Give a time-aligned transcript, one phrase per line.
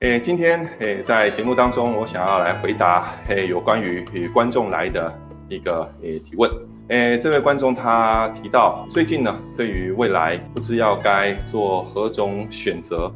[0.00, 5.10] 诶，今天诶，在节目当中，我想要来回答诶有关于与观众来的
[5.48, 6.50] 一个诶提问。
[6.88, 13.10] 诶，这位观众他提到，最近呢，对于未来不知要该做何种选择，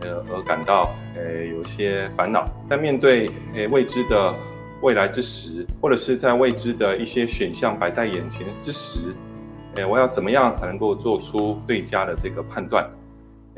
[0.00, 2.44] 呃，而感到诶有些烦恼。
[2.68, 4.34] 在面对诶未知的
[4.82, 9.14] 未来之时，或者是在未知的一些选项摆在眼前之时，
[9.76, 12.84] 诶，我要怎么样才能够做出最佳的这个判断？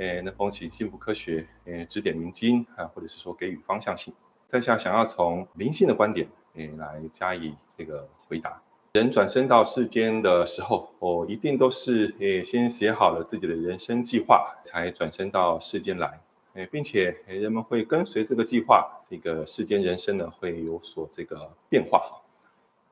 [0.01, 4.15] 诶，那风起幸福科学，诶，指点迷津啊，或者是说给予方向性。
[4.47, 8.63] 在下想要从灵性的观点，诶，来加以这个回答。
[8.95, 16.19] 人转生到世间的时候，我一定都是诶，先写好了自己的人生计划，才转生到世间来。
[16.55, 22.20] 诶，并且人们会跟随这个计划，这个世间人生呢，会有所这个变化。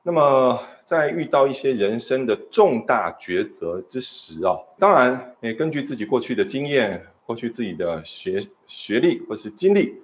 [0.03, 9.95] 那么，在遇到一些人生的重大抉择之时啊，当然，诶，根据自己过去的经验、过去自己的学学历或是经历，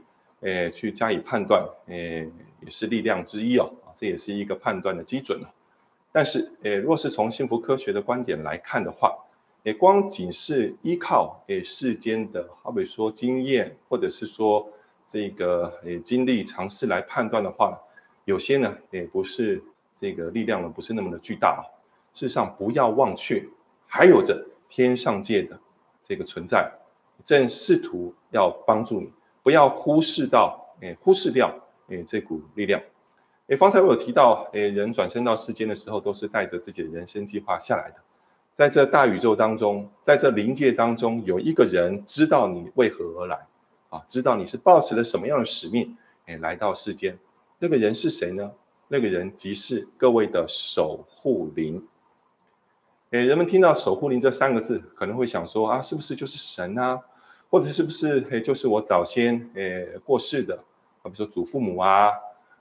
[0.41, 2.29] 诶，去加以判断，诶，
[2.61, 5.49] 也是力量之一哦，这也是一个判断的基准了。
[6.11, 9.15] 但是，诶，若是从幸福科学的观点来看的话，
[9.63, 14.67] 诶，光仅是依靠诶世间的，好比说经验，或者是说
[15.07, 17.79] 这个诶经历尝试来判断的话，
[18.25, 19.63] 有些呢，也不是。
[20.05, 21.65] 这个力量呢，不是那么的巨大啊。
[22.13, 23.43] 事实上，不要忘却，
[23.87, 24.39] 还有着
[24.69, 25.59] 天上界的
[25.99, 26.71] 这个存在，
[27.23, 29.11] 正试图要帮助你。
[29.41, 31.51] 不要忽视到，诶，忽视掉，
[31.87, 32.79] 诶，这股力量。
[33.47, 37.95] 诶，方才我有提到，诶，人转生到世间的时候，都是带着自己的人生计划下来的。
[38.53, 43.47] 在这大宇宙当中，在这灵界当中，有一个人知道你为何而来，
[43.89, 47.17] 啊，知道你是抱持了什么样的使命，诶，来到世间。
[47.57, 48.51] 那个人是谁呢？
[48.87, 51.85] 那个人即是各位的守护灵。
[53.11, 56.99] 诶，人们听到“守护灵”这三个字，可能会想说啊，是不是就是神啊？
[57.49, 60.55] 或者是不是诶，就是我早先诶过世的
[61.01, 62.11] 啊，比如说祖父母啊，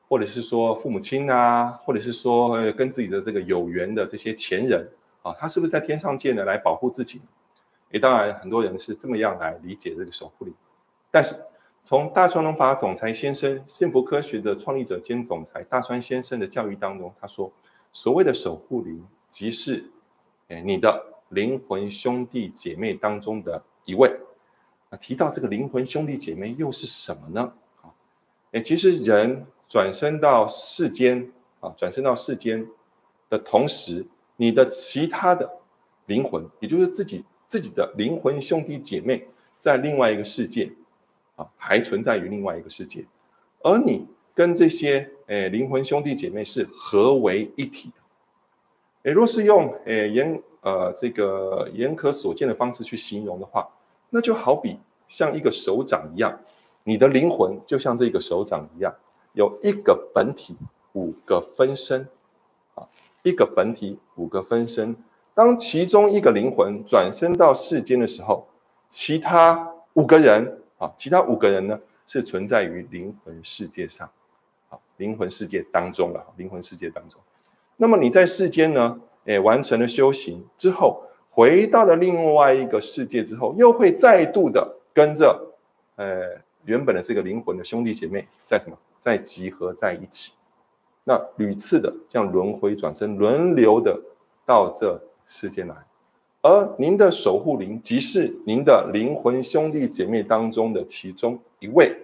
[0.09, 4.89] 或者是说父母亲啊，或者是说跟自己的这个有缘的这些前人
[5.23, 7.21] 啊，他是不是在天上界呢来保护自己？
[7.91, 10.55] 诶，当然很多人是这么样来理解这个守护灵，
[11.11, 11.37] 但是。
[11.87, 17.53] 从大川龙法总裁先生、幸福科学的创立者兼总裁大川先生的教育当中，他说
[17.93, 19.85] ：“所谓的守护灵，即是，
[20.49, 24.11] 哎，你的灵魂兄弟姐妹当中的一位。
[24.89, 27.53] 那提到这个灵魂兄弟姐妹又是什么呢？
[27.83, 27.93] 啊，
[28.53, 31.31] 哎，其实人转生到世间
[31.61, 32.67] 啊，转生到世间
[33.29, 34.07] 的同时，
[34.37, 35.59] 你的其他的
[36.07, 39.29] 灵魂，也就是自己自己的灵魂兄弟姐妹，
[39.59, 40.73] 在另外一个世界。”
[41.37, 43.05] 啊，还存在于另外一个世界，
[43.63, 49.11] 而你跟这些诶灵魂兄弟姐妹是合为一体的。
[49.11, 53.69] 诶，若是用诶严呃这个严可所见的方式去形容的话，
[54.11, 54.79] 那就好比
[55.09, 56.39] 像一个手掌一样，
[56.85, 58.95] 你的灵魂就像这个手掌一样，
[59.33, 60.57] 有一个本体，
[60.93, 62.09] 五个分身。
[62.75, 62.87] 啊，
[63.23, 64.97] 一个本体，五个分身。
[65.35, 68.47] 当其中一个灵魂转身到世间的时候，
[68.89, 70.61] 其他五个人。
[70.97, 74.11] 其他五个人呢是存在于灵魂世界上，
[74.69, 77.21] 啊，灵魂世界当中了，灵魂世界当中。
[77.77, 85.55] 那么你在世间呢，诶，完成了修行之后，回到了另外一个世界之后，又会再度的跟着，
[85.97, 90.35] 呃，原本的这个灵魂的兄弟姐妹在什么，在集合在一起，
[91.05, 94.01] 那屡次的这样轮回转生，轮流的
[94.47, 95.75] 到这世间来。
[96.45, 101.97] 而您的守护灵，即是您的灵魂兄弟姐妹当中的其中一位。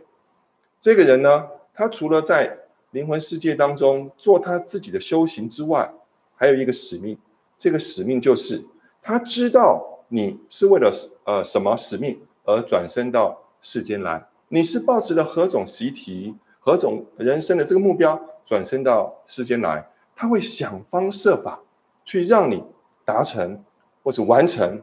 [0.81, 2.57] 这个人呢，他除了在
[2.93, 5.93] 灵魂世界当中做他自己的修行之外，
[6.35, 7.19] 还有一个使命。
[7.59, 8.65] 这个使命就是，
[9.03, 10.91] 他知道你是为了
[11.25, 19.87] 呃什么使命而转生到世间来，你是抱持了何种习题、何种人生的这个目标转生到世间来，
[20.17, 21.61] 他会想方设法
[22.07, 22.65] 去让你
[23.05, 23.63] 达成。
[24.11, 24.83] 或是完成，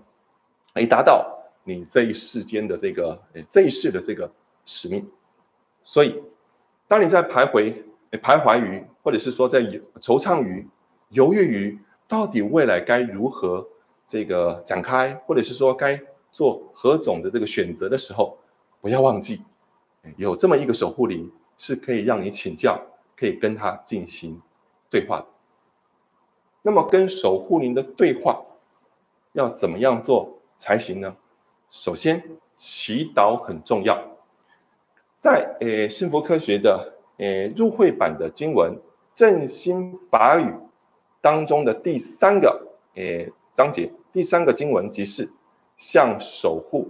[0.79, 1.29] 以达到
[1.65, 4.31] 你这一世间的这个这一世的这个
[4.65, 5.05] 使命。
[5.83, 6.23] 所以，
[6.87, 7.75] 当你在徘徊、
[8.09, 10.65] 徘徊于，或者是说在惆怅于、
[11.09, 13.67] 犹豫于，到底未来该如何
[14.05, 15.99] 这个展开，或者是说该
[16.31, 18.37] 做何种的这个选择的时候，
[18.79, 19.41] 不要忘记，
[20.15, 22.81] 有这么一个守护灵，是可以让你请教，
[23.17, 24.41] 可以跟他进行
[24.89, 25.25] 对话的。
[26.61, 28.41] 那么，跟守护灵的对话。
[29.37, 31.15] 要怎么样做才行呢？
[31.69, 32.23] 首先，
[32.55, 33.95] 祈祷很重要。
[35.19, 38.73] 在诶幸福科学的诶入会版的经文
[39.13, 40.45] 《正心法语》
[41.21, 45.29] 当中的第三个诶章节，第三个经文即是
[45.77, 46.89] 向守护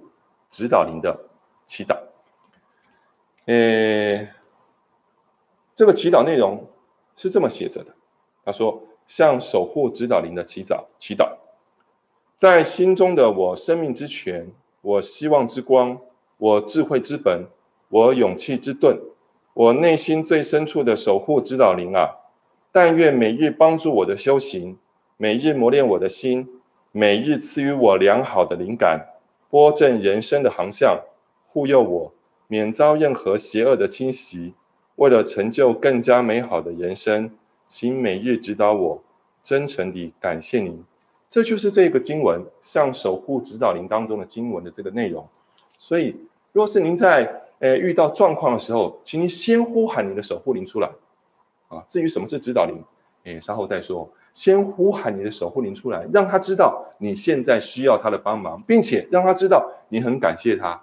[0.49, 1.19] 指导灵的
[1.65, 1.97] 祈祷。
[3.45, 4.25] 呃，
[5.75, 6.65] 这个祈祷内容
[7.17, 7.93] 是这么写着的：
[8.45, 11.35] 他说，向守护指导灵的祈祷，祈祷，
[12.37, 14.51] 在心中的我，生命之泉，
[14.81, 15.99] 我希望之光，
[16.37, 17.47] 我智慧之本，
[17.89, 18.99] 我勇气之盾，
[19.55, 22.17] 我内心最深处的守护指导灵啊！
[22.71, 24.77] 但愿每日帮助我的修行，
[25.17, 26.47] 每日磨练我的心，
[26.91, 29.07] 每日赐予我良好的灵感，
[29.49, 31.01] 拨正人生的航向，
[31.47, 32.13] 护佑我。
[32.49, 34.53] 免遭任何邪恶的侵袭，
[34.97, 37.31] 为了成就更加美好的人生，
[37.67, 39.03] 请每日指导我。
[39.43, 40.85] 真诚地感谢您。
[41.29, 45.27] 这就是这个经文向守护指导灵当中的经文的这个内容。
[45.77, 46.15] 所以，
[46.53, 50.89] 若是您在呃遇到状况的时候，请您先呼喊你的守护灵出来
[51.67, 51.83] 啊。
[51.87, 52.83] 至于什么是指导灵，
[53.23, 54.09] 诶，稍后再说。
[54.33, 60.81] 先呼喊你的守护灵出来，让他知道你现在需要他的帮忙，并且让他知道你很感谢他。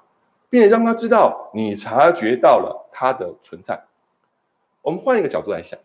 [0.50, 3.82] 并且让他知道你察觉到了他的存在。
[4.82, 5.76] 我们换一个角度来想，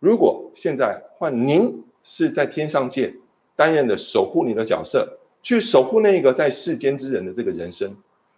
[0.00, 3.14] 如果现在换您是在天上界
[3.58, 7.92] 担任的守护你的角色，去守护那个在世间之人的这个人生，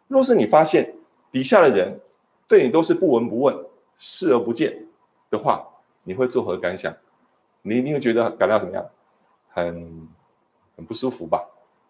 [0.08, 0.94] 若是你发现
[1.30, 2.00] 底下的人
[2.48, 3.54] 对你都是不闻不问、
[3.98, 4.74] 视而不见
[5.30, 5.62] 的话，
[6.04, 6.96] 你会作何感想？
[7.60, 8.82] 你一定会觉得感到怎么样？
[9.50, 10.08] 很
[10.74, 11.44] 很不舒服吧？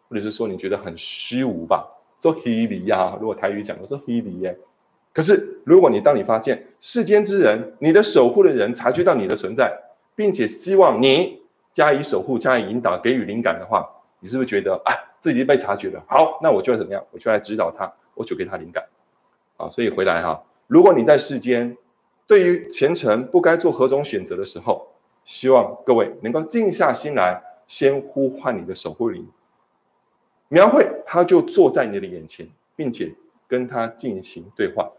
[0.09, 1.87] 或者是说你觉得很虚无吧？
[2.19, 4.59] 做黑离呀，如果台语讲，我做黑离耶。
[5.13, 9.73] 可是，如果你当你发现世间之人，你的守护的人察觉到你的存在，
[10.17, 11.40] 并且希望你
[11.73, 13.89] 加以守护、加以引导、给予灵感的话，
[14.19, 16.03] 你是不是觉得啊，自己被察觉了？
[16.09, 17.05] 好，那我就要怎么样？
[17.11, 18.85] 我就来指导他，我就给他灵感
[19.57, 19.69] 啊。
[19.69, 21.77] 所以回来哈，如果你在世间
[22.27, 24.89] 对于前程不该做何种选择的时候，
[25.25, 29.27] 希望各位能够静下心来，先呼唤你的守护灵。
[30.49, 33.15] 描绘，他就坐在你的眼前，并且
[33.47, 34.91] 跟他进行对话。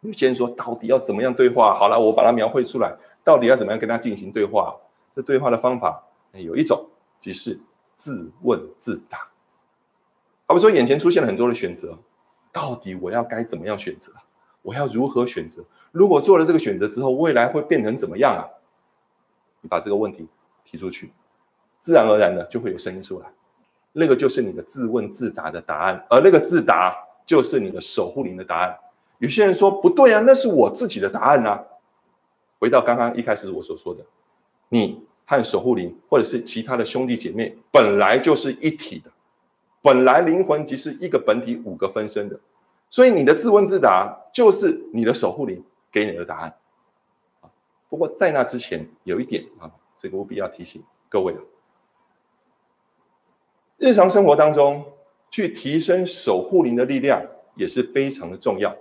[0.00, 1.74] 你先说，到底要怎么样对话？
[1.74, 2.94] 好了，我把它描绘出来，
[3.24, 4.76] 到底要怎么样跟他进行对话？
[5.14, 6.02] 这对话的方法
[6.32, 7.58] 有一种，即是
[7.96, 9.28] 自问自答。
[10.46, 11.98] 好比说，眼前出现了很多的选择，
[12.52, 14.12] 到底我要该怎么样选择？
[14.62, 15.64] 我要如何选择？
[15.92, 18.42] 如果做了这个选择之后，未来会变成怎么样啊？
[19.60, 20.28] 你把这个问题
[20.64, 21.12] 提出去，
[21.80, 23.26] 自然而然的就会有声音出来。
[23.92, 26.96] 那个就是你的自问自答的答案，而那个自答
[27.26, 28.78] 就是你的守护灵的答案。
[29.18, 31.62] 有些人说不对啊，那是我自己的答案啊。
[32.58, 34.04] 回到刚刚一开始我所说的，
[34.70, 39.10] 你和守护灵或者是其他的兄弟姐妹本来就是一体的，
[39.82, 42.40] 本来灵魂即是一个本体五个分身的，
[42.88, 45.62] 所以你的自问自答就是你的守护灵
[45.92, 46.56] 给你的答案。
[47.88, 51.40] 不过在那之前有一点啊，这个务必要提醒各位啊。
[53.78, 54.84] 日常生活当中，
[55.30, 57.20] 去提升守护灵的力量
[57.56, 58.76] 也是非常的重要。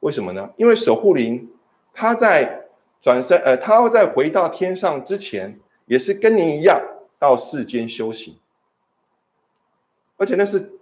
[0.00, 0.50] 为什么呢？
[0.56, 1.50] 因为守护灵，
[1.92, 2.63] 它在
[3.04, 6.80] 转身，呃，他要在回到天上之前，也是跟您一样
[7.18, 8.34] 到世间修行。
[10.16, 10.72] 而且那是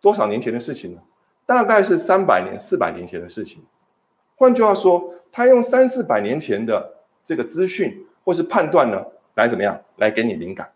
[0.00, 1.02] 多少年前的事情呢？
[1.44, 3.62] 大概是三百年、四百年前的事情。
[4.34, 6.90] 换句话说，他用三四百年前的
[7.22, 10.72] 这个资讯或是判断呢，来怎么样，来给你灵感。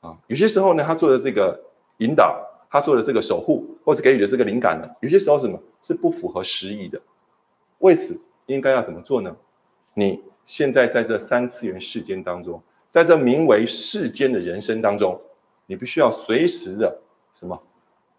[0.00, 1.60] 啊，有些时候呢，他做的这个
[1.96, 7.00] 引导，他做的这个守护，或是给予的这个灵感呢，有些时候什么是不符合时宜的。
[7.78, 9.34] 为此，应该要怎么做呢？
[9.94, 15.20] 你现在在这三次元世间当中，在这名为世间的人生当中，
[15.66, 17.00] 你必须要随时的
[17.34, 17.60] 什么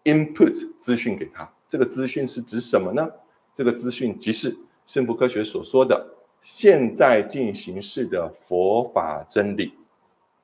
[0.04, 1.50] input 资讯给他。
[1.68, 3.08] 这个资讯是指什么呢？
[3.54, 6.06] 这个资讯即是幸福科学所说的
[6.40, 9.72] 现在进行式的佛法真理，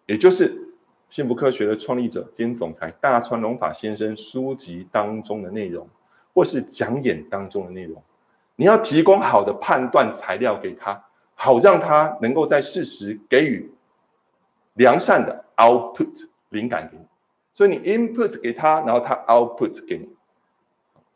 [0.07, 0.65] 也就是。
[1.11, 5.89] 幸福科学的创立者兼总裁大川龙法先生书籍当中的内容，
[6.35, 8.03] 或是讲演当中的内容，
[8.57, 11.03] 你要提供好的判断材料给他，
[11.41, 13.71] 好让他能够在适时给予
[14.75, 17.05] 良善的 output 灵感给你。
[17.55, 20.09] 所以你 input 给他，然后他 output 给你。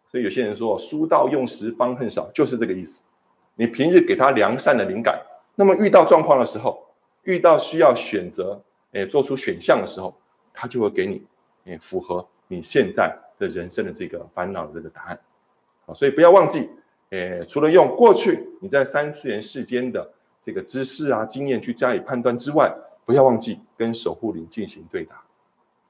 [0.07, 3.03] 所以有些人说书到用时方恨少，就是这个意思。
[3.57, 5.21] 你平日给他良善的灵感，
[5.57, 6.87] 那么遇到状况的时候，
[7.25, 8.63] 遇到需要选择。
[8.93, 10.15] 诶，做出选项的时候，
[10.53, 11.23] 他就会给你，
[11.65, 15.19] 诶，符合你现在的人生的这个烦恼的这个答案，
[15.87, 16.69] 好，所以不要忘记，
[17.13, 25.23] 诶，除了用过去你在三次元世间的这个知识啊、经验去加以判断之外，不要忘记跟守护灵进行对答。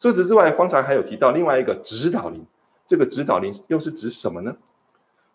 [0.00, 2.44] 除此之外，方才还有提到另外一个指导灵，
[2.88, 4.54] 这个指导灵又是指什么呢？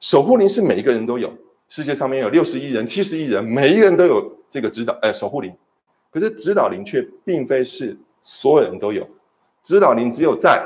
[0.01, 1.33] 守护灵是每一个人都有，
[1.69, 5.55] 世界上面有六十亿人、七十亿人，每一个人都有这个指导，呃，守护灵。
[6.11, 9.07] 可是指导灵却并非是所有人都有，
[9.63, 10.61] 指导灵只有在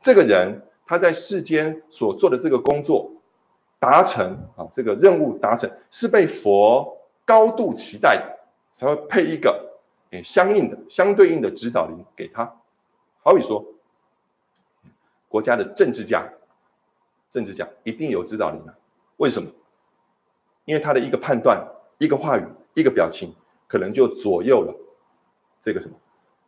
[0.00, 3.08] 这个人他在世间所做的这个工作
[3.84, 8.38] 达成啊，这个任务达成是被佛高度期待的，
[8.72, 9.78] 才会配一个
[10.10, 12.50] 诶相应的、相对应的指导灵给他。
[13.22, 13.62] 好比说，
[15.28, 16.26] 国家的政治家，
[17.30, 18.72] 政治家一定有指导灵啊？
[19.18, 19.50] 为什么？
[20.64, 21.62] 因为他的一个判断、
[21.98, 23.34] 一个话语、一个表情，
[23.66, 24.74] 可能就左右了
[25.60, 25.94] 这个什么，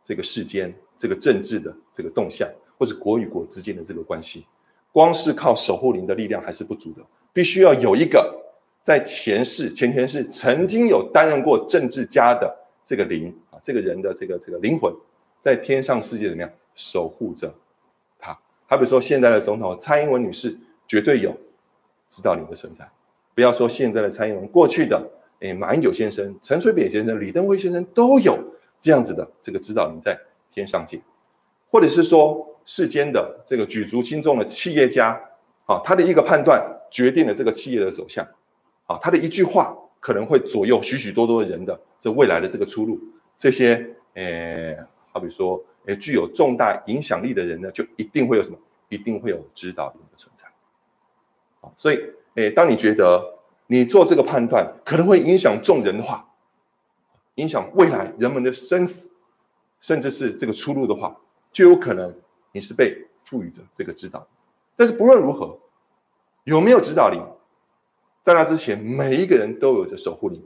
[0.01, 4.47] 这个世间、这个政治的这个动向，或者国与国之间的这个关系。
[4.91, 7.03] 光是靠守护灵的力量还是不足的。
[7.33, 8.33] 必须要有一个
[8.81, 12.53] 在前世、前前世曾经有担任过政治家的
[12.83, 14.93] 这个灵啊，这个人的这个这个灵魂，
[15.39, 17.53] 在天上世界怎么样守护着
[18.17, 18.37] 他？
[18.65, 20.57] 好比说现在的总统蔡英文女士，
[20.87, 21.35] 绝对有
[22.09, 22.87] 指导灵的存在。
[23.35, 24.99] 不要说现在的蔡英文，过去的
[25.39, 28.37] 诶马英九先生、陈水扁先生、李登辉先生都有
[28.81, 30.17] 这样子的这个指导灵在
[30.51, 30.99] 天上界，
[31.69, 35.21] 或者是说世间的这个举足轻重的企业家
[35.67, 36.73] 啊，他的一个判断。
[36.89, 38.25] 决定了这个企业的走向，
[38.85, 42.97] 啊，他的一句话可能会左右许许多多的人的这未来的这个出路。
[43.37, 44.77] 这些，诶，
[45.11, 48.57] 好比说，诶，具有重大影响力的人呢，就一定会有什么？
[48.87, 50.45] 一定会有指导灵的存在。
[51.59, 51.99] 啊，所以，
[52.35, 53.21] 诶，当你觉得
[53.67, 56.25] 你做这个判断可能会影响众人的话，
[57.35, 59.11] 影响未来人们的生死，
[59.81, 61.13] 甚至是这个出路的话，
[61.51, 62.15] 就有可能
[62.53, 64.25] 你是被赋予着这个指导。
[64.77, 65.59] 但是不论如何。
[66.45, 67.21] 有没有指导灵？
[68.23, 70.41] 在那之前，每一个人都有着守护灵。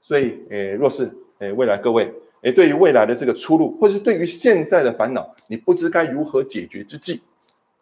[0.00, 7.20] 所以，诶，若是诶未来各位诶对于未来的这个出路，或者是对于现在的烦恼，你不知该如何解决之际，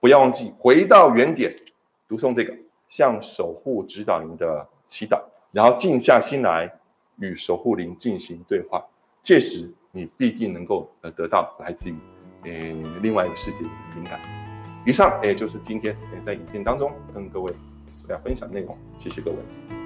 [0.00, 1.54] 不要忘记回到原点，
[2.08, 2.56] 读诵这个
[2.88, 5.20] 向守护指导灵的祈祷，
[5.52, 6.72] 然后静下心来
[7.18, 8.82] 与守护灵进行对话。
[9.22, 11.96] 届时，你必定能够呃得到来自于
[12.44, 14.47] 诶另外一个世界的灵感。
[14.88, 17.52] 以上也就是今天在影片当中跟各位
[17.94, 19.77] 所要分享的内容，谢谢各位。